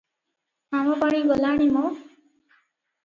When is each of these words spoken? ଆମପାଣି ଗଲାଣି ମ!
ଆମପାଣି 0.79 1.21
ଗଲାଣି 1.33 1.69
ମ! 1.77 1.85